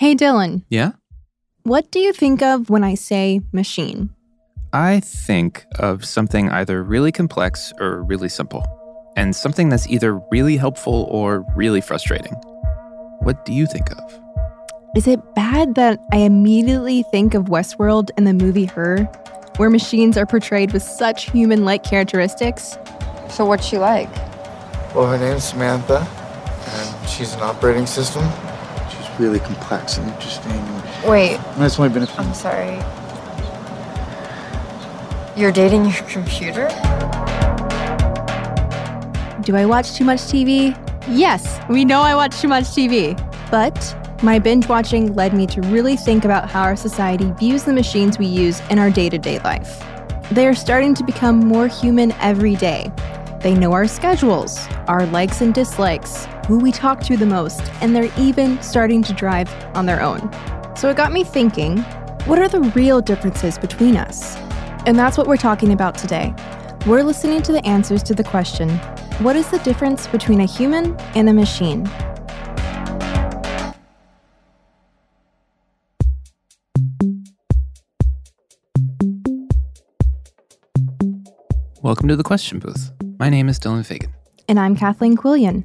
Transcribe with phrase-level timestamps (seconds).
[0.00, 0.64] Hey, Dylan.
[0.70, 0.92] Yeah?
[1.64, 4.08] What do you think of when I say machine?
[4.72, 8.64] I think of something either really complex or really simple,
[9.14, 12.32] and something that's either really helpful or really frustrating.
[13.20, 14.18] What do you think of?
[14.96, 19.04] Is it bad that I immediately think of Westworld and the movie Her,
[19.58, 22.78] where machines are portrayed with such human like characteristics?
[23.28, 24.08] So, what's she like?
[24.94, 26.08] Well, her name's Samantha,
[26.68, 28.24] and she's an operating system.
[29.20, 30.50] She's really complex and interesting.
[31.06, 32.24] Wait, And it's only been a few.
[32.24, 32.78] I'm sorry.
[35.36, 36.68] You're dating your computer?
[39.42, 40.74] Do I watch too much TV?
[41.06, 43.14] Yes, we know I watch too much TV.
[43.50, 47.74] But my binge watching led me to really think about how our society views the
[47.74, 49.82] machines we use in our day to day life.
[50.30, 52.90] They are starting to become more human every day.
[53.40, 57.96] They know our schedules, our likes and dislikes, who we talk to the most, and
[57.96, 60.30] they're even starting to drive on their own.
[60.76, 61.78] So it got me thinking
[62.26, 64.36] what are the real differences between us?
[64.84, 66.34] And that's what we're talking about today.
[66.86, 68.68] We're listening to the answers to the question
[69.20, 71.84] what is the difference between a human and a machine?
[81.82, 82.92] Welcome to the question booth.
[83.20, 84.14] My name is Dylan Fagan.
[84.48, 85.64] And I'm Kathleen Quillian.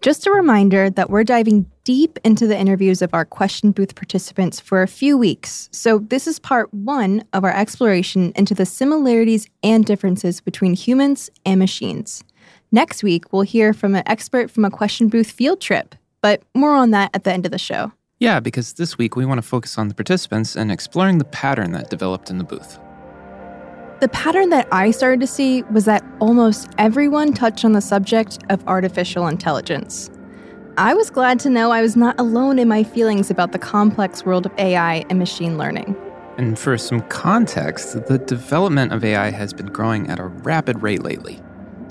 [0.00, 4.60] Just a reminder that we're diving deep into the interviews of our question booth participants
[4.60, 5.68] for a few weeks.
[5.72, 11.30] So, this is part one of our exploration into the similarities and differences between humans
[11.44, 12.22] and machines.
[12.70, 16.76] Next week, we'll hear from an expert from a question booth field trip, but more
[16.76, 17.90] on that at the end of the show.
[18.20, 21.72] Yeah, because this week we want to focus on the participants and exploring the pattern
[21.72, 22.78] that developed in the booth.
[24.00, 28.38] The pattern that I started to see was that almost everyone touched on the subject
[28.48, 30.08] of artificial intelligence.
[30.76, 34.24] I was glad to know I was not alone in my feelings about the complex
[34.24, 35.96] world of AI and machine learning.
[36.36, 41.02] And for some context, the development of AI has been growing at a rapid rate
[41.02, 41.40] lately.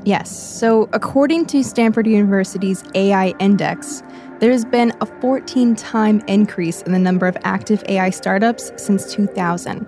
[0.06, 4.02] Yes, so according to Stanford University's AI Index,
[4.40, 9.86] there's been a 14 time increase in the number of active AI startups since 2000.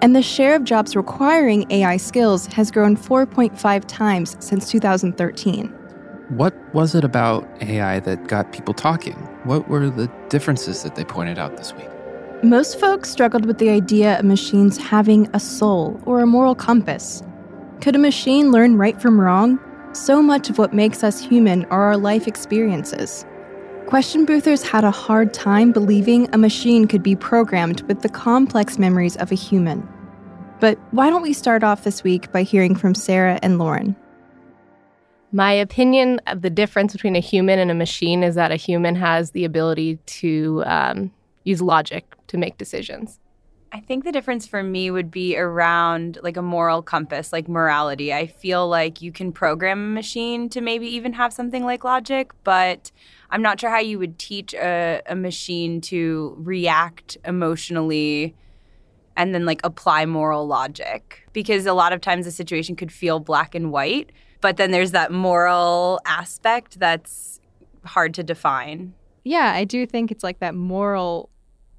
[0.00, 5.68] And the share of jobs requiring AI skills has grown 4.5 times since 2013.
[6.30, 9.14] What was it about AI that got people talking?
[9.44, 11.88] What were the differences that they pointed out this week?
[12.42, 17.22] Most folks struggled with the idea of machines having a soul or a moral compass.
[17.80, 19.60] Could a machine learn right from wrong?
[19.92, 23.24] So much of what makes us human are our life experiences.
[23.92, 28.78] Question boothers had a hard time believing a machine could be programmed with the complex
[28.78, 29.86] memories of a human.
[30.60, 33.94] But why don't we start off this week by hearing from Sarah and Lauren?
[35.30, 38.94] My opinion of the difference between a human and a machine is that a human
[38.94, 41.12] has the ability to um,
[41.44, 43.20] use logic to make decisions.
[43.74, 48.12] I think the difference for me would be around like a moral compass, like morality.
[48.12, 52.32] I feel like you can program a machine to maybe even have something like logic,
[52.44, 52.90] but
[53.32, 58.36] I'm not sure how you would teach a, a machine to react emotionally
[59.16, 61.26] and then like apply moral logic.
[61.32, 64.12] Because a lot of times the situation could feel black and white,
[64.42, 67.40] but then there's that moral aspect that's
[67.86, 68.92] hard to define.
[69.24, 71.30] Yeah, I do think it's like that moral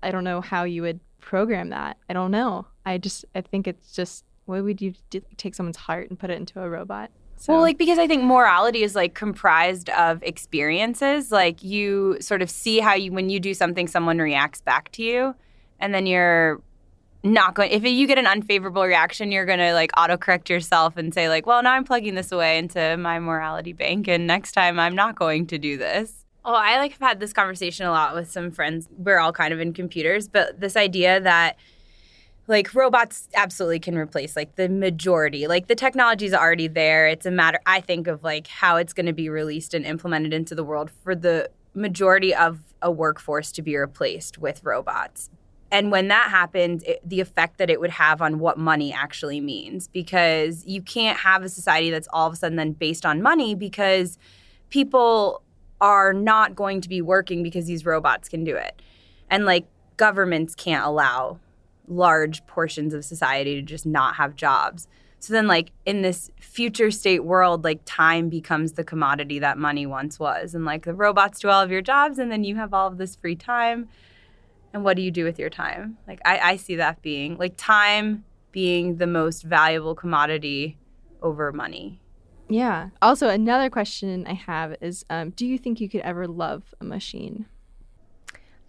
[0.02, 1.98] I don't know how you would program that.
[2.10, 2.68] I don't know.
[2.86, 6.30] I just I think it's just why would you do, take someone's heart and put
[6.30, 7.12] it into a robot?
[7.44, 7.52] So.
[7.52, 11.30] Well, like because I think morality is like comprised of experiences.
[11.30, 15.04] Like you sort of see how you when you do something, someone reacts back to
[15.04, 15.36] you,
[15.78, 16.62] and then you're
[17.22, 17.70] not going.
[17.72, 21.62] If you get an unfavorable reaction, you're gonna like autocorrect yourself and say like, well,
[21.62, 25.46] now I'm plugging this away into my morality bank, and next time I'm not going
[25.48, 26.24] to do this.
[26.46, 28.88] Oh, I like have had this conversation a lot with some friends.
[28.98, 31.58] We're all kind of in computers, but this idea that
[32.48, 35.48] like robots absolutely can replace like the majority.
[35.48, 37.08] Like the technology is already there.
[37.08, 40.34] It's a matter i think of like how it's going to be released and implemented
[40.34, 45.30] into the world for the majority of a workforce to be replaced with robots.
[45.72, 49.42] And when that happens it, the effect that it would have on what money actually
[49.42, 53.24] means because you can't have a society that's all of a sudden then based on
[53.24, 54.20] money because
[54.70, 55.42] people
[55.82, 58.82] are not going to be working because these robots can do it.
[59.32, 59.66] And like
[59.98, 61.40] governments can't allow
[61.88, 64.88] large portions of society to just not have jobs.
[65.20, 69.86] So then, like, in this future state world, like, time becomes the commodity that money
[69.86, 70.54] once was.
[70.54, 72.98] And, like, the robots do all of your jobs, and then you have all of
[72.98, 73.88] this free time.
[74.74, 75.98] And what do you do with your time?
[76.08, 80.78] Like, I, I see that being, like, time being the most valuable commodity
[81.22, 82.02] over money.
[82.50, 82.90] Yeah.
[83.02, 86.84] Also, another question I have is um, Do you think you could ever love a
[86.84, 87.46] machine?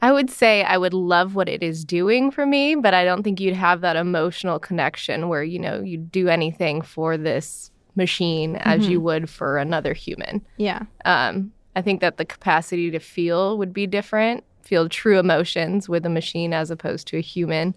[0.05, 3.23] I would say I would love what it is doing for me, but I don't
[3.23, 8.56] think you'd have that emotional connection where, you know, you'd do anything for this machine
[8.56, 8.91] as mm-hmm.
[8.91, 10.45] you would for another human.
[10.59, 10.83] Yeah.
[11.06, 16.05] Um, I think that the capacity to feel would be different, feel true emotions with
[16.05, 17.75] a machine as opposed to a human.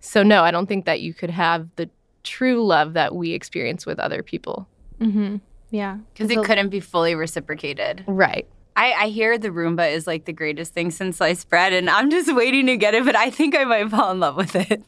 [0.00, 1.88] So, no, I don't think that you could have the
[2.24, 4.66] true love that we experience with other people.
[5.00, 5.36] Mm-hmm.
[5.70, 5.98] Yeah.
[6.12, 8.02] Because it couldn't be fully reciprocated.
[8.08, 8.48] Right.
[8.76, 12.10] I, I hear the Roomba is like the greatest thing since sliced bread, and I'm
[12.10, 14.82] just waiting to get it, but I think I might fall in love with it.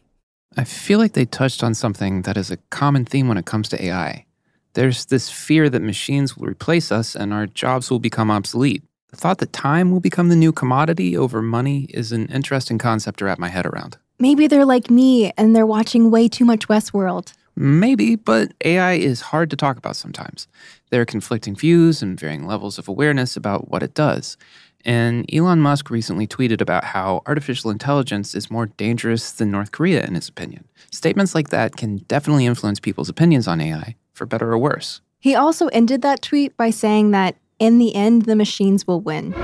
[0.56, 3.68] I feel like they touched on something that is a common theme when it comes
[3.70, 4.26] to AI.
[4.74, 8.82] There's this fear that machines will replace us and our jobs will become obsolete.
[9.08, 13.18] The thought that time will become the new commodity over money is an interesting concept
[13.18, 13.98] to wrap my head around.
[14.18, 17.32] Maybe they're like me and they're watching way too much Westworld.
[17.54, 20.48] Maybe, but AI is hard to talk about sometimes.
[20.92, 24.36] There are conflicting views and varying levels of awareness about what it does.
[24.84, 30.04] And Elon Musk recently tweeted about how artificial intelligence is more dangerous than North Korea,
[30.04, 30.68] in his opinion.
[30.90, 35.00] Statements like that can definitely influence people's opinions on AI, for better or worse.
[35.18, 39.30] He also ended that tweet by saying that in the end, the machines will win.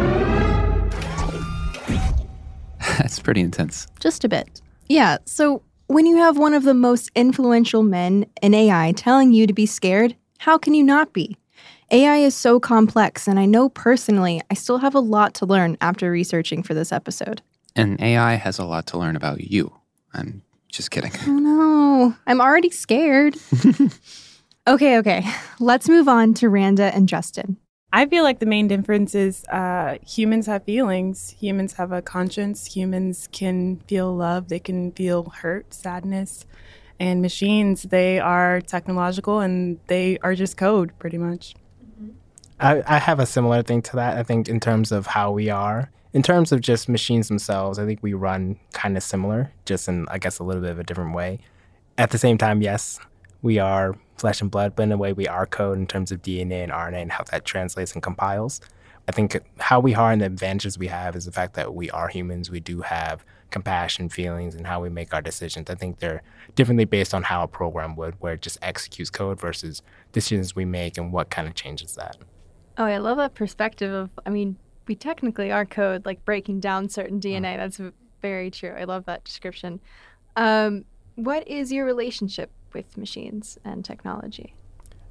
[2.98, 3.86] That's pretty intense.
[4.00, 4.60] Just a bit.
[4.90, 9.46] Yeah, so when you have one of the most influential men in AI telling you
[9.46, 11.37] to be scared, how can you not be?
[11.90, 15.76] AI is so complex, and I know personally I still have a lot to learn
[15.81, 17.43] after researching for this episode.
[17.75, 19.73] And AI has a lot to learn about you.
[20.12, 21.12] I'm just kidding.
[21.26, 23.37] Oh no, I'm already scared.
[24.69, 25.25] okay, okay.
[25.61, 27.56] Let's move on to Randa and Justin.
[27.90, 31.31] I feel like the main difference is uh, humans have feelings.
[31.40, 32.67] Humans have a conscience.
[32.67, 34.49] Humans can feel love.
[34.49, 36.44] They can feel hurt, sadness.
[37.00, 41.54] And machines, they are technological and they are just code pretty much.
[41.84, 42.10] Mm-hmm.
[42.58, 44.16] I, I have a similar thing to that.
[44.16, 47.86] I think in terms of how we are, in terms of just machines themselves, I
[47.86, 50.84] think we run kind of similar, just in, I guess, a little bit of a
[50.84, 51.38] different way.
[51.96, 52.99] At the same time, yes,
[53.42, 56.23] we are flesh and blood, but in a way we are code in terms of
[56.23, 58.61] DNA and RNA and how that translates and compiles.
[59.08, 61.90] I think how we are and the advantages we have is the fact that we
[61.90, 62.50] are humans.
[62.50, 65.70] We do have compassion, feelings, and how we make our decisions.
[65.70, 66.22] I think they're
[66.54, 69.80] differently based on how a program would, where it just executes code versus
[70.12, 72.18] decisions we make and what kind of changes that.
[72.76, 76.90] Oh, I love that perspective of, I mean, we technically are code, like breaking down
[76.90, 77.54] certain DNA.
[77.54, 77.56] Mm.
[77.56, 77.80] That's
[78.20, 78.74] very true.
[78.78, 79.80] I love that description.
[80.36, 80.84] Um,
[81.14, 84.54] what is your relationship with machines and technology?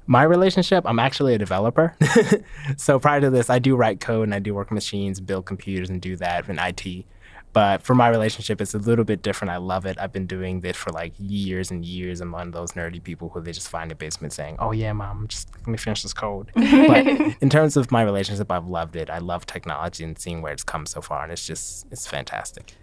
[0.08, 1.94] My relationship, I'm actually a developer.
[2.78, 5.90] so prior to this, I do write code and I do work machines, build computers,
[5.90, 7.04] and do that in IT.
[7.52, 9.50] But for my relationship, it's a little bit different.
[9.50, 9.98] I love it.
[10.00, 12.22] I've been doing this for like years and years.
[12.22, 14.92] I'm one of those nerdy people who they just find a basement saying, "Oh yeah,
[14.92, 17.06] mom, just let me finish this code." but
[17.40, 19.10] in terms of my relationship, I've loved it.
[19.10, 22.74] I love technology and seeing where it's come so far, and it's just it's fantastic.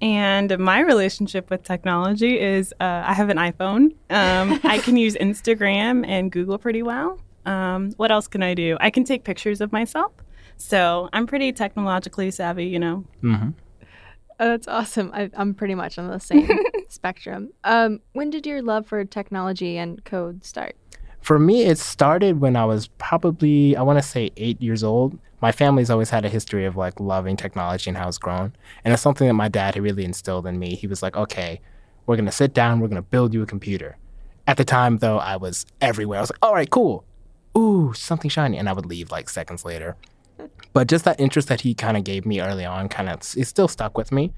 [0.00, 3.94] And my relationship with technology is uh, I have an iPhone.
[4.10, 7.18] Um, I can use Instagram and Google pretty well.
[7.46, 8.76] Um, what else can I do?
[8.80, 10.12] I can take pictures of myself.
[10.56, 13.04] So I'm pretty technologically savvy, you know.
[13.22, 13.50] Mm-hmm.
[14.40, 15.10] Oh, that's awesome.
[15.12, 16.48] I, am pretty much on the same
[16.88, 17.50] spectrum.
[17.64, 20.76] Um, when did your love for technology and code start?
[21.20, 25.18] For me, it started when I was probably, I want to say eight years old.
[25.40, 28.52] My family's always had a history of like loving technology and how it's grown.
[28.84, 30.74] And it's something that my dad had really instilled in me.
[30.74, 31.60] He was like, okay,
[32.06, 33.98] we're going to sit down, we're going to build you a computer.
[34.46, 36.18] At the time, though, I was everywhere.
[36.18, 37.04] I was like, all right, cool.
[37.56, 38.56] Ooh, something shiny.
[38.56, 39.96] And I would leave like seconds later.
[40.72, 43.46] But just that interest that he kind of gave me early on kind of, it
[43.46, 44.32] still stuck with me.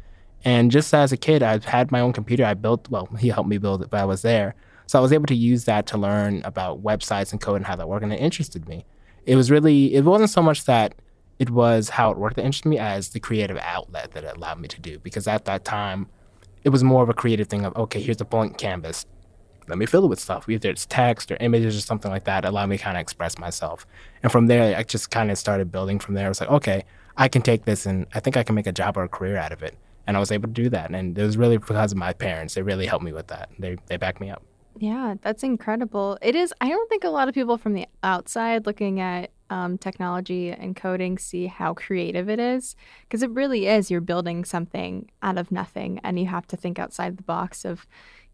[0.44, 2.44] And just as a kid, I had my own computer.
[2.44, 4.54] I built, well, he helped me build it, but I was there.
[4.90, 7.76] So I was able to use that to learn about websites and code and how
[7.76, 8.84] that worked, and it interested me.
[9.24, 10.96] It was really, it wasn't so much that
[11.38, 14.58] it was how it worked that interested me as the creative outlet that it allowed
[14.58, 14.98] me to do.
[14.98, 16.08] Because at that time,
[16.64, 19.06] it was more of a creative thing of, okay, here's a blank canvas.
[19.68, 22.44] Let me fill it with stuff, either it's text or images or something like that.
[22.44, 23.86] Allow me to kind of express myself.
[24.24, 26.26] And from there, I just kind of started building from there.
[26.26, 26.82] I was like, okay,
[27.16, 29.36] I can take this and I think I can make a job or a career
[29.36, 29.76] out of it
[30.08, 30.92] and I was able to do that.
[30.92, 32.54] And it was really because of my parents.
[32.54, 33.50] They really helped me with that.
[33.56, 34.42] They they backed me up.
[34.78, 36.18] Yeah, that's incredible.
[36.22, 36.54] It is.
[36.60, 40.76] I don't think a lot of people from the outside looking at um, technology and
[40.76, 43.90] coding see how creative it is because it really is.
[43.90, 47.86] You're building something out of nothing, and you have to think outside the box of,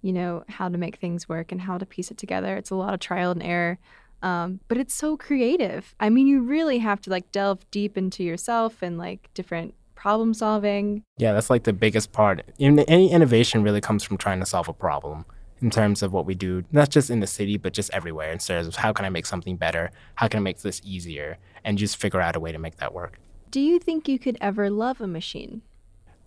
[0.02, 2.56] you know, how to make things work and how to piece it together.
[2.56, 3.78] It's a lot of trial and error.
[4.22, 5.94] Um, but it's so creative.
[6.00, 10.34] I mean, you really have to like delve deep into yourself and like different problem
[10.34, 11.02] solving.
[11.18, 12.42] Yeah, that's like the biggest part.
[12.58, 15.24] Any innovation really comes from trying to solve a problem
[15.60, 18.30] in terms of what we do, not just in the city, but just everywhere.
[18.30, 19.90] In terms of how can I make something better?
[20.16, 21.38] How can I make this easier?
[21.64, 23.18] And just figure out a way to make that work.
[23.50, 25.62] Do you think you could ever love a machine?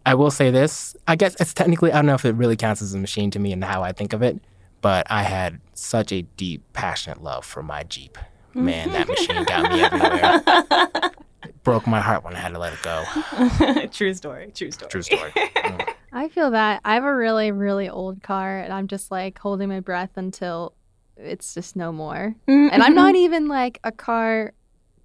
[0.05, 0.95] I will say this.
[1.07, 3.39] I guess it's technically, I don't know if it really counts as a machine to
[3.39, 4.39] me and how I think of it,
[4.81, 8.17] but I had such a deep, passionate love for my Jeep.
[8.55, 11.11] Man, that machine got me everywhere.
[11.43, 13.85] It broke my heart when I had to let it go.
[13.91, 14.51] true story.
[14.55, 14.89] True story.
[14.89, 15.31] True story.
[15.31, 15.88] Mm.
[16.11, 16.81] I feel that.
[16.83, 20.73] I have a really, really old car, and I'm just like holding my breath until
[21.17, 22.35] it's just no more.
[22.47, 22.69] Mm-hmm.
[22.73, 24.53] And I'm not even like a car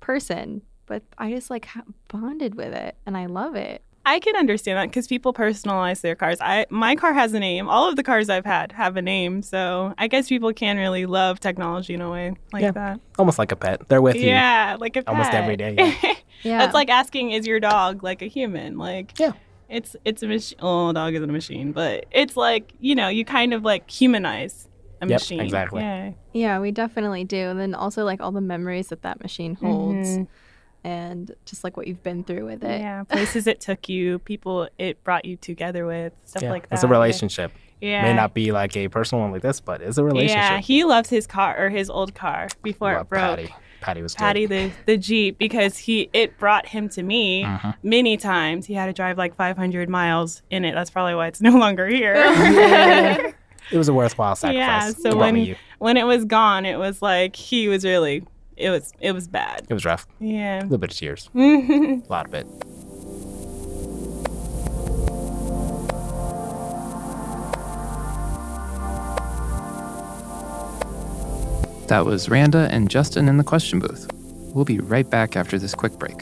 [0.01, 1.69] person, but I just like
[2.09, 3.83] bonded with it, and I love it.
[4.07, 6.37] I can understand that because people personalize their cars.
[6.41, 7.69] I my car has a name.
[7.69, 11.07] All of the cars I've had have a name, so I guess people can really
[11.07, 12.73] love technology in a way like yeah.
[12.73, 13.01] that.
[13.19, 13.89] Almost like a pet.
[13.89, 14.27] They're with you.
[14.27, 15.09] Yeah, like a pet.
[15.09, 15.75] Almost every day.
[15.79, 16.15] Yeah.
[16.43, 16.59] yeah.
[16.59, 19.33] That's like asking, "Is your dog like a human?" Like yeah.
[19.69, 20.59] It's it's a machine.
[20.61, 24.69] Oh, dog isn't a machine, but it's like you know you kind of like humanize
[25.01, 25.41] a yep, machine.
[25.41, 25.83] Exactly.
[25.83, 26.13] Yeah.
[26.33, 30.09] Yeah, we definitely do, and then also like all the memories that that machine holds.
[30.09, 30.25] Mm-hmm
[30.85, 32.81] and just like what you've been through with it.
[32.81, 36.75] Yeah, places it took you, people it brought you together with, stuff yeah, like that.
[36.75, 37.53] It's a relationship.
[37.81, 38.03] Yeah.
[38.03, 40.37] May not be like a personal one like this, but it's a relationship.
[40.37, 43.39] Yeah, he loves his car or his old car before Love it broke.
[43.39, 43.55] Patty.
[43.85, 44.73] Patty was Patty good.
[44.87, 47.75] the the Jeep because he it brought him to me Mhm.
[47.83, 48.67] many times.
[48.67, 50.75] He had to drive like 500 miles in it.
[50.75, 52.15] That's probably why it's no longer here.
[53.71, 54.59] It was a worthwhile sacrifice.
[54.59, 54.91] yeah.
[54.91, 58.23] So brought when when it was gone, it was like he was really
[58.59, 59.63] it was it was bad.
[59.69, 60.07] It was rough.
[60.21, 60.61] Yeah.
[60.61, 61.31] A little bit of tears.
[61.35, 62.47] a lot of it.
[71.89, 74.11] That was Randa and Justin in the question booth.
[74.55, 76.19] We'll be right back after this quick break.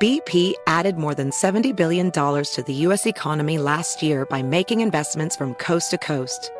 [0.00, 3.04] BP added more than $70 billion to the U.S.
[3.04, 6.50] economy last year by making investments from coast to coast.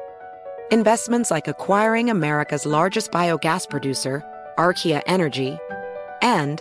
[0.71, 4.23] Investments like acquiring America's largest biogas producer,
[4.59, 5.57] Archaea Energy,
[6.21, 6.61] and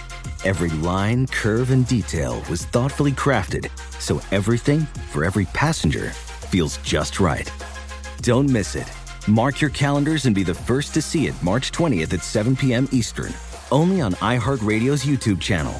[0.43, 3.69] Every line, curve, and detail was thoughtfully crafted
[3.99, 6.09] so everything for every passenger
[6.49, 7.51] feels just right.
[8.23, 8.91] Don't miss it.
[9.27, 12.87] Mark your calendars and be the first to see it March 20th at 7 p.m.
[12.91, 13.31] Eastern,
[13.71, 15.75] only on iHeartRadio's YouTube channel.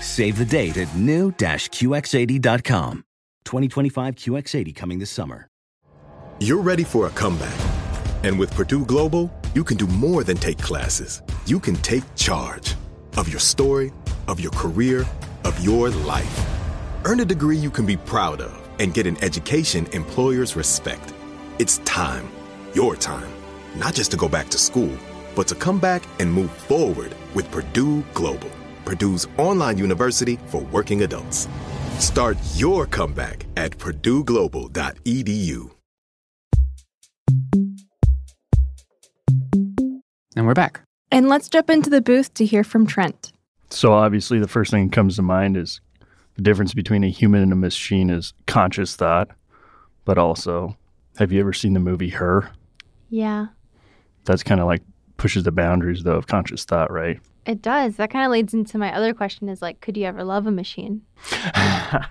[0.00, 3.04] Save the date at new-QX80.com.
[3.44, 5.48] 2025 QX80 coming this summer.
[6.38, 7.58] You're ready for a comeback.
[8.22, 11.20] And with Purdue Global, you can do more than take classes.
[11.46, 12.76] You can take charge
[13.16, 13.92] of your story,
[14.28, 15.06] of your career,
[15.44, 16.46] of your life.
[17.04, 21.12] Earn a degree you can be proud of and get an education employers respect.
[21.58, 22.28] It's time,
[22.74, 23.30] your time,
[23.76, 24.96] not just to go back to school,
[25.34, 28.50] but to come back and move forward with Purdue Global,
[28.84, 31.48] Purdue's online university for working adults.
[31.98, 35.70] Start your comeback at purdueglobal.edu.
[40.36, 40.80] And we're back.
[41.12, 43.32] And let's jump into the booth to hear from Trent.
[43.70, 45.80] So obviously, the first thing that comes to mind is
[46.36, 49.28] the difference between a human and a machine is conscious thought,
[50.04, 50.76] but also,
[51.18, 52.50] have you ever seen the movie Her?
[53.10, 53.46] Yeah,
[54.24, 54.82] That's kind of like
[55.16, 57.20] pushes the boundaries though of conscious thought, right?
[57.46, 57.96] it does.
[57.96, 60.50] That kind of leads into my other question is like, could you ever love a
[60.50, 61.02] machine?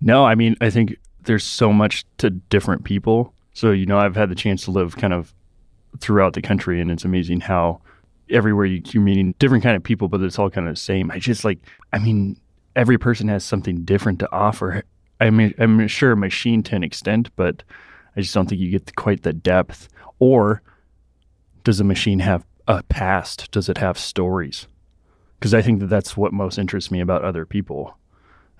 [0.00, 3.32] No, I mean, I think there's so much to different people.
[3.54, 5.34] So, you know, I've had the chance to live kind of
[6.00, 7.80] throughout the country, and it's amazing how
[8.30, 11.10] everywhere you, you're meeting different kind of people, but it's all kind of the same.
[11.10, 11.58] I just like,
[11.92, 12.38] I mean,
[12.76, 14.84] every person has something different to offer.
[15.20, 17.62] I mean, I'm sure a machine to an extent, but
[18.16, 19.88] I just don't think you get quite the depth.
[20.18, 20.62] Or
[21.64, 23.50] does a machine have a past?
[23.50, 24.66] Does it have stories?
[25.38, 27.96] Because I think that that's what most interests me about other people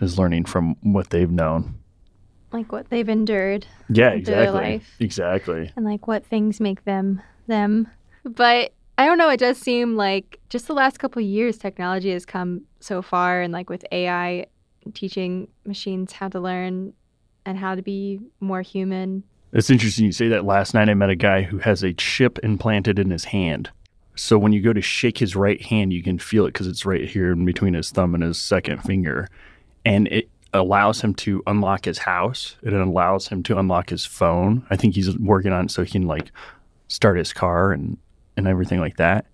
[0.00, 1.74] is learning from what they've known.
[2.52, 3.66] Like what they've endured.
[3.88, 4.44] Yeah, exactly.
[4.44, 4.96] Their life.
[5.00, 5.72] Exactly.
[5.76, 7.88] and like what things make them them.
[8.24, 12.26] But I don't know, it does seem like just the last couple years technology has
[12.26, 14.46] come so far and like with AI
[14.92, 16.92] teaching machines how to learn
[17.46, 19.22] and how to be more human.
[19.52, 20.44] It's interesting you say that.
[20.44, 23.70] Last night I met a guy who has a chip implanted in his hand.
[24.16, 26.84] So when you go to shake his right hand, you can feel it because it's
[26.84, 29.28] right here in between his thumb and his second finger.
[29.84, 32.56] And it allows him to unlock his house.
[32.64, 34.66] It allows him to unlock his phone.
[34.70, 36.32] I think he's working on it so he can like
[36.88, 37.96] start his car and,
[38.38, 39.26] and everything like that.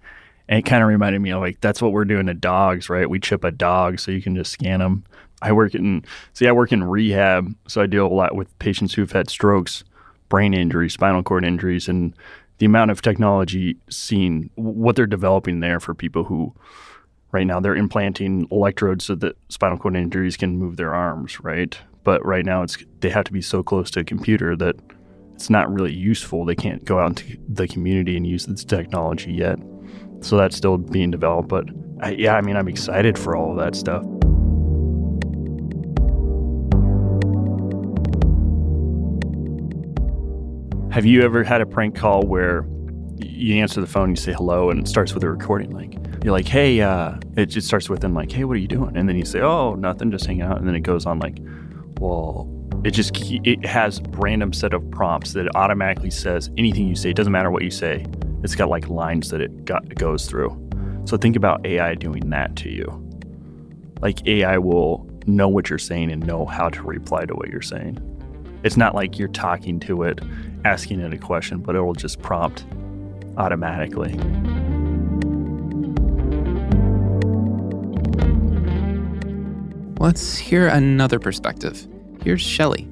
[0.49, 3.09] And it kind of reminded me of like that's what we're doing to dogs, right?
[3.09, 5.05] We chip a dog so you can just scan them.
[5.41, 8.95] I work in see, I work in rehab, so I deal a lot with patients
[8.95, 9.85] who've had strokes,
[10.29, 12.15] brain injuries, spinal cord injuries, and
[12.59, 16.55] the amount of technology seen, what they're developing there for people who,
[17.33, 21.79] right now, they're implanting electrodes so that spinal cord injuries can move their arms, right?
[22.05, 24.77] But right now, it's they have to be so close to a computer that
[25.35, 26.45] it's not really useful.
[26.45, 29.59] They can't go out into the community and use this technology yet.
[30.21, 31.49] So that's still being developed.
[31.49, 31.69] But
[32.01, 34.05] I, yeah, I mean, I'm excited for all of that stuff.
[40.93, 42.65] Have you ever had a prank call where
[43.19, 45.73] you answer the phone, you say hello, and it starts with a recording?
[45.73, 48.69] Like you're like, "Hey," uh, it just starts with them like, "Hey, what are you
[48.69, 51.19] doing?" And then you say, "Oh, nothing, just hanging out." And then it goes on
[51.19, 51.39] like,
[51.99, 52.49] "Well,"
[52.85, 57.11] it just it has random set of prompts that automatically says anything you say.
[57.11, 58.05] It doesn't matter what you say.
[58.43, 60.51] It's got like lines that it got it goes through.
[61.07, 62.87] So think about AI doing that to you.
[64.03, 67.63] Like AI will know what you're saying and know how to reply to what you're
[67.63, 67.99] saying.
[68.65, 70.21] It's not like you're talking to it,
[70.67, 72.67] asking it a question, but it will just prompt
[73.39, 74.13] automatically.
[79.99, 81.89] Let's hear another perspective.
[82.25, 82.89] Here's Shelley.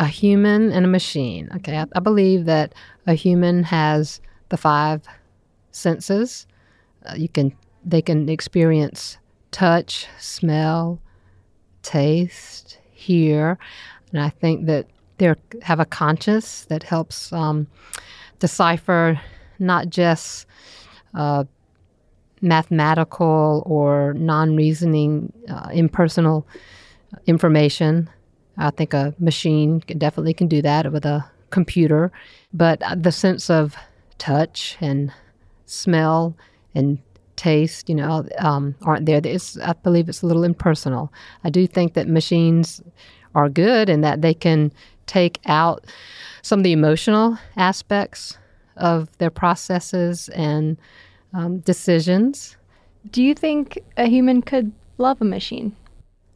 [0.00, 1.48] a human and a machine.
[1.54, 2.74] Okay, I, I believe that
[3.06, 5.02] a human has the five
[5.70, 6.48] senses.
[7.06, 7.54] Uh, you can
[7.84, 9.18] they can experience
[9.52, 11.00] touch, smell,
[11.82, 13.56] taste, hear,
[14.12, 14.86] and I think that
[15.18, 17.68] they have a conscience that helps um,
[18.40, 19.20] decipher
[19.60, 20.46] not just
[21.14, 21.44] uh,
[22.40, 26.46] mathematical or non-reasoning, uh, impersonal
[27.26, 28.08] information.
[28.58, 32.12] I think a machine definitely can do that with a computer,
[32.52, 33.74] but uh, the sense of
[34.18, 35.12] touch and
[35.66, 36.36] smell
[36.74, 36.98] and
[37.36, 39.20] taste, you know, um, aren't there.
[39.24, 41.12] It's, I believe it's a little impersonal.
[41.42, 42.82] I do think that machines
[43.34, 44.72] are good and that they can
[45.06, 45.86] take out
[46.42, 48.36] some of the emotional aspects
[48.76, 50.76] of their processes and
[51.32, 52.56] um, decisions.
[53.10, 55.74] Do you think a human could love a machine?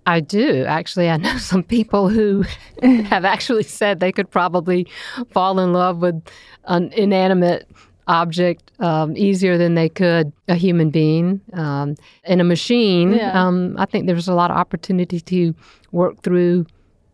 [0.07, 0.65] I do.
[0.65, 2.45] Actually, I know some people who
[2.83, 4.87] have actually said they could probably
[5.31, 6.23] fall in love with
[6.65, 7.69] an inanimate
[8.07, 11.41] object um, easier than they could a human being.
[11.55, 13.33] Um, in a machine, Yeah.
[13.47, 15.55] um, I think there's a lot of opportunity to
[15.93, 16.67] work through,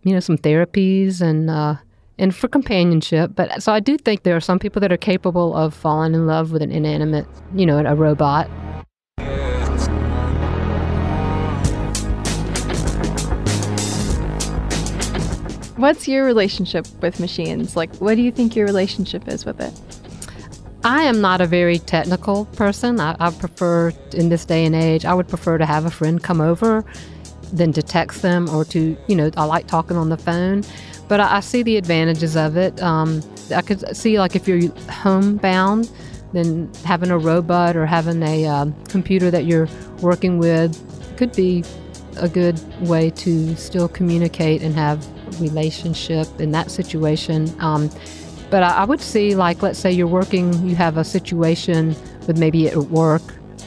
[0.02, 1.76] you know, some therapies and uh,
[2.18, 3.30] and for companionship.
[3.36, 6.26] But so I do think there are some people that are capable of falling in
[6.26, 8.50] love with an inanimate, you know, a robot.
[15.80, 17.74] What's your relationship with machines?
[17.74, 19.72] Like, what do you think your relationship is with it?
[20.84, 23.00] I am not a very technical person.
[23.00, 26.22] I, I, prefer, in this day and age, I would prefer to have a friend
[26.22, 26.84] come over
[27.50, 30.64] than to text them or to, you know, I like talking on the phone.
[31.08, 32.78] But I, I see the advantages of it.
[32.82, 33.22] Um,
[33.56, 35.90] I could see, like, if you're homebound,
[36.34, 39.68] then having a robot or having a um, computer that you're
[40.02, 40.76] working with
[41.16, 41.64] could be
[42.18, 45.06] a good way to still communicate and have
[45.40, 47.54] relationship in that situation.
[47.60, 47.90] Um,
[48.50, 52.38] but I, I would see, like, let's say you're working, you have a situation with
[52.38, 53.22] maybe at work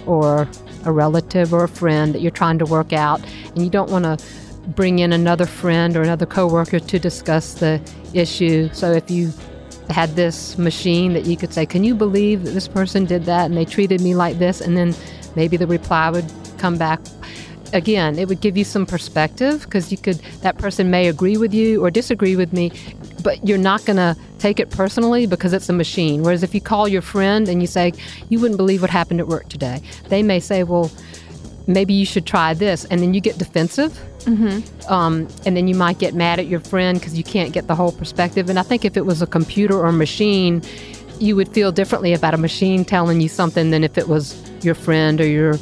[0.05, 0.47] or
[0.85, 3.21] a relative or a friend that you're trying to work out,
[3.55, 4.17] and you don't want to
[4.69, 7.81] bring in another friend or another coworker to discuss the
[8.13, 8.69] issue.
[8.73, 9.31] So if you
[9.89, 13.45] had this machine that you could say, Can you believe that this person did that
[13.45, 14.61] and they treated me like this?
[14.61, 14.95] And then
[15.35, 16.99] maybe the reply would come back.
[17.73, 21.53] Again, it would give you some perspective because you could, that person may agree with
[21.53, 22.71] you or disagree with me,
[23.23, 26.23] but you're not going to take it personally because it's a machine.
[26.23, 27.93] Whereas if you call your friend and you say,
[28.29, 30.91] You wouldn't believe what happened at work today, they may say, Well,
[31.67, 32.85] maybe you should try this.
[32.85, 33.91] And then you get defensive.
[34.19, 34.91] Mm-hmm.
[34.91, 37.75] Um, and then you might get mad at your friend because you can't get the
[37.75, 38.49] whole perspective.
[38.49, 40.61] And I think if it was a computer or a machine,
[41.19, 44.75] you would feel differently about a machine telling you something than if it was your
[44.75, 45.55] friend or your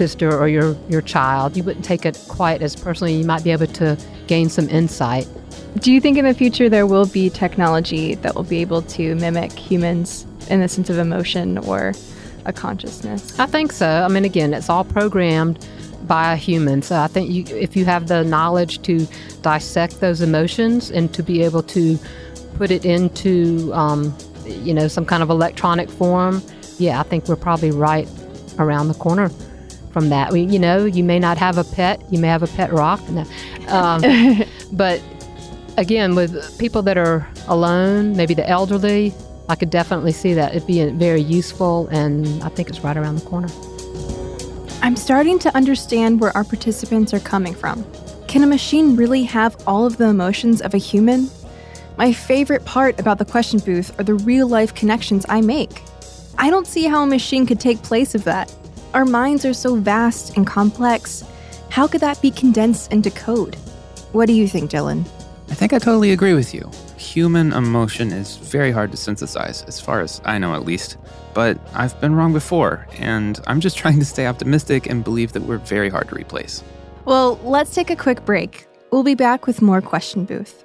[0.00, 1.58] sister or your, your child.
[1.58, 3.12] You wouldn't take it quite as personally.
[3.12, 5.28] You might be able to gain some insight.
[5.80, 9.14] Do you think in the future there will be technology that will be able to
[9.16, 11.92] mimic humans in the sense of emotion or
[12.46, 13.38] a consciousness?
[13.38, 13.86] I think so.
[13.86, 15.68] I mean, again, it's all programmed
[16.06, 16.80] by a human.
[16.80, 19.06] So I think you, if you have the knowledge to
[19.42, 21.98] dissect those emotions and to be able to
[22.56, 26.42] put it into, um, you know, some kind of electronic form,
[26.78, 28.08] yeah, I think we're probably right
[28.58, 29.30] around the corner
[29.92, 30.32] from that.
[30.32, 33.00] We, you know, you may not have a pet, you may have a pet rock,
[33.68, 34.02] um,
[34.72, 35.02] but
[35.76, 39.12] again, with people that are alone, maybe the elderly,
[39.48, 43.16] I could definitely see that it being very useful, and I think it's right around
[43.16, 43.48] the corner.
[44.82, 47.84] I'm starting to understand where our participants are coming from.
[48.28, 51.28] Can a machine really have all of the emotions of a human?
[51.98, 55.82] My favorite part about the question booth are the real life connections I make.
[56.38, 58.54] I don't see how a machine could take place of that.
[58.92, 61.22] Our minds are so vast and complex.
[61.68, 63.54] How could that be condensed into code?
[64.10, 65.06] What do you think, Dylan?
[65.48, 66.68] I think I totally agree with you.
[66.96, 70.96] Human emotion is very hard to synthesize, as far as I know at least.
[71.34, 75.42] But I've been wrong before, and I'm just trying to stay optimistic and believe that
[75.42, 76.64] we're very hard to replace.
[77.04, 78.66] Well, let's take a quick break.
[78.90, 80.64] We'll be back with more Question Booth.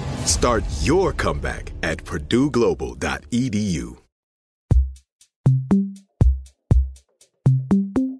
[0.25, 3.97] Start your comeback at purdueglobal.edu.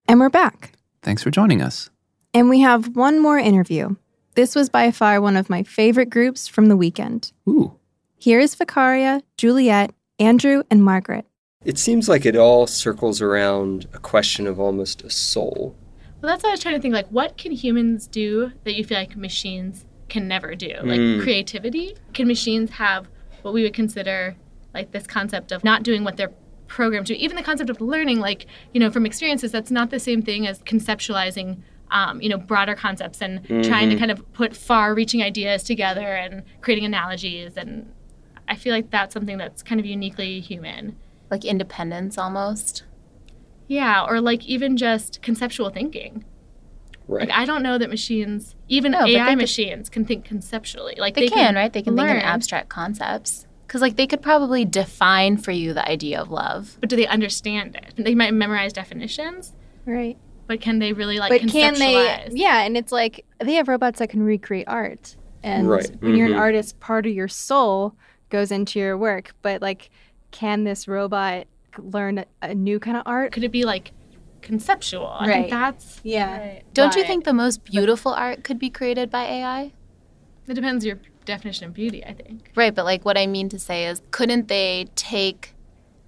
[0.07, 0.73] And we're back.
[1.03, 1.89] Thanks for joining us.
[2.33, 3.95] And we have one more interview.
[4.35, 7.31] This was by far one of my favorite groups from the weekend.
[7.47, 7.75] Ooh.
[8.17, 11.25] Here is Vicaria, Juliet, Andrew, and Margaret.
[11.63, 15.75] It seems like it all circles around a question of almost a soul.
[16.21, 16.93] Well, that's what I was trying to think.
[16.93, 20.74] Like, what can humans do that you feel like machines can never do?
[20.84, 21.21] Like Mm.
[21.24, 21.95] creativity?
[22.13, 23.08] Can machines have
[23.41, 24.36] what we would consider
[24.76, 26.34] like this concept of not doing what they're
[26.67, 27.17] programmed to?
[27.17, 30.45] Even the concept of learning, like, you know, from experiences, that's not the same thing
[30.45, 31.58] as conceptualizing.
[31.93, 36.43] Um, you know, broader concepts and trying to kind of put far-reaching ideas together and
[36.62, 37.91] creating analogies, and
[38.47, 40.95] I feel like that's something that's kind of uniquely human.
[41.30, 42.84] Like independence almost.
[43.67, 46.24] Yeah, or like even just conceptual thinking.
[47.12, 47.28] Right.
[47.28, 50.24] Like I don't know that machines, even No, but they AI could- machines, can think
[50.26, 50.95] conceptually.
[50.97, 51.71] Like they, they, can, right?
[51.71, 52.24] They can think in learn.
[52.24, 53.45] abstract concepts.
[53.67, 56.78] Because like they could probably define for you the idea of love.
[56.80, 57.93] But do they understand it?
[58.04, 59.54] They might memorize definitions,
[59.86, 60.17] Right.
[60.47, 61.93] but can they really like but can they?
[61.93, 62.32] conceptualize?
[62.34, 65.89] Yeah, and it's like they have robots that can recreate art, and Right.
[66.02, 66.39] when you're an Mhm.
[66.39, 67.95] artist, part of your soul
[68.30, 69.34] goes into your work.
[69.41, 69.89] But like,
[70.32, 71.45] can this robot
[71.78, 73.32] learn a, a new kind of art?
[73.34, 73.91] Could it be like
[74.41, 75.08] conceptual?
[75.08, 75.34] I Right.
[75.36, 76.60] think that's Yeah.
[76.73, 79.71] Don't you think the most beautiful art could be created by AI?
[80.47, 82.04] It depends your definition of beauty.
[82.06, 82.51] I think.
[82.56, 85.54] Right, but like what I mean to say is, couldn't they take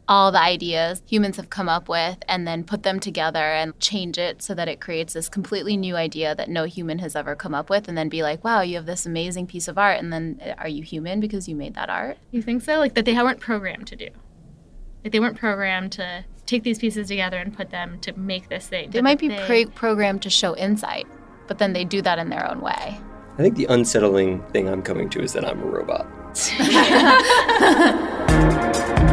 [0.06, 4.18] all the ideas humans have come up with and then put them together and change
[4.18, 7.56] it so that it creates this completely new idea that no human has ever come
[7.56, 10.12] up with and then be like, wow, you have this amazing piece of art and
[10.12, 12.18] then uh, are you human because you made that art?
[12.32, 12.80] You think so?
[12.80, 14.10] Like that they weren't programmed to do.
[15.06, 18.68] Like they weren't programmed to take these pieces together and put them to make this
[18.68, 18.90] thing.
[18.92, 21.08] They but might that be they- pre- programmed to show insight,
[21.48, 22.98] but then they do that in their own way.
[23.38, 26.06] I think the unsettling thing I'm coming to is that I'm a robot.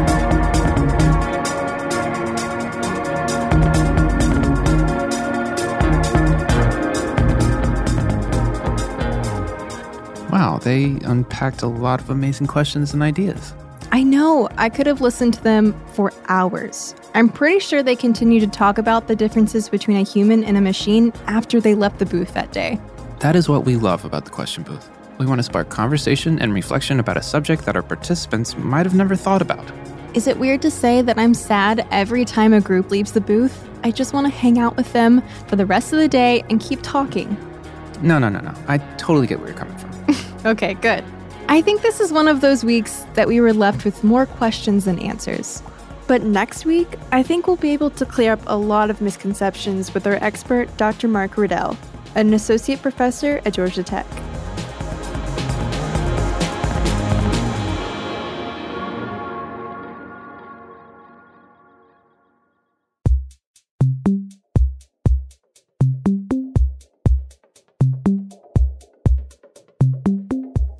[10.31, 13.53] Wow, they unpacked a lot of amazing questions and ideas.
[13.93, 14.47] I know.
[14.57, 16.95] I could have listened to them for hours.
[17.13, 20.61] I'm pretty sure they continued to talk about the differences between a human and a
[20.61, 22.79] machine after they left the booth that day.
[23.19, 24.89] That is what we love about the question booth.
[25.17, 28.95] We want to spark conversation and reflection about a subject that our participants might have
[28.95, 29.69] never thought about.
[30.13, 33.67] Is it weird to say that I'm sad every time a group leaves the booth?
[33.83, 36.61] I just want to hang out with them for the rest of the day and
[36.61, 37.37] keep talking.
[38.01, 38.53] No, no, no, no.
[38.67, 39.91] I totally get where you're coming from.
[40.43, 41.03] Okay, good.
[41.47, 44.85] I think this is one of those weeks that we were left with more questions
[44.85, 45.61] than answers.
[46.07, 49.93] But next week, I think we'll be able to clear up a lot of misconceptions
[49.93, 51.07] with our expert, Dr.
[51.07, 51.77] Mark Riedl,
[52.15, 54.05] an associate professor at Georgia Tech.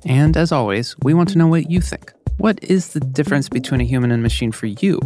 [0.04, 2.12] And as always, we want to know what you think.
[2.38, 5.00] What is the difference between a human and machine for you?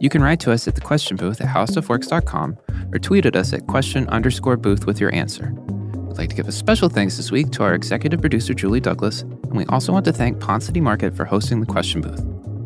[0.00, 2.58] You can write to us at the question booth at howstuffworks.com
[2.92, 5.52] or tweet at us at question underscore booth with your answer.
[5.52, 9.22] We'd like to give a special thanks this week to our executive producer, Julie Douglas,
[9.22, 12.22] and we also want to thank Ponce City Market for hosting the question booth.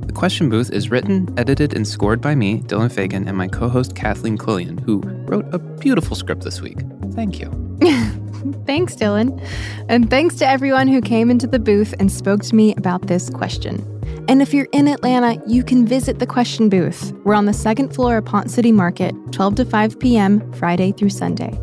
[0.06, 3.68] The question booth is written, edited, and scored by me, Dylan Fagan, and my co
[3.68, 6.78] host, Kathleen Quillian, who wrote a beautiful script this week.
[7.12, 7.50] Thank you.
[8.66, 9.42] Thanks, Dylan.
[9.88, 13.30] And thanks to everyone who came into the booth and spoke to me about this
[13.30, 13.84] question.
[14.28, 17.12] And if you're in Atlanta, you can visit the question booth.
[17.24, 21.11] We're on the second floor of Ponce City Market, 12 to 5 p.m., Friday through
[21.11, 21.58] Sunday.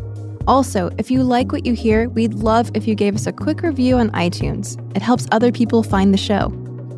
[0.46, 3.62] Also, if you like what you hear, we'd love if you gave us a quick
[3.62, 4.80] review on iTunes.
[4.96, 6.52] It helps other people find the show.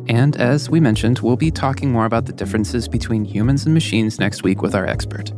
[0.07, 4.19] And as we mentioned, we'll be talking more about the differences between humans and machines
[4.19, 5.31] next week with our expert.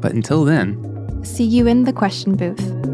[0.00, 2.93] But until then, See you in the question booth.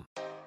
[0.00, 0.29] com.